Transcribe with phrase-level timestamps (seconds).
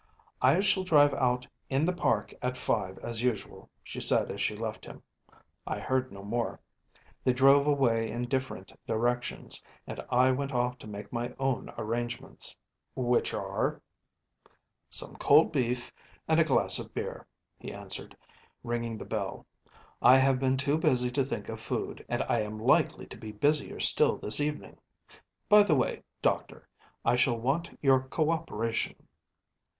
[0.41, 4.55] ‚ÄėI shall drive out in the park at five as usual,’ she said as she
[4.55, 5.03] left him.
[5.67, 6.59] I heard no more.
[7.23, 12.57] They drove away in different directions, and I went off to make my own arrangements.‚ÄĚ
[13.05, 13.79] “Which are?‚ÄĚ
[14.89, 15.91] “Some cold beef
[16.27, 17.25] and a glass of beer,‚ÄĚ
[17.59, 18.17] he answered,
[18.63, 19.45] ringing the bell.
[20.01, 23.31] “I have been too busy to think of food, and I am likely to be
[23.33, 24.79] busier still this evening.
[25.47, 26.67] By the way, Doctor,
[27.05, 28.95] I shall want your co operation.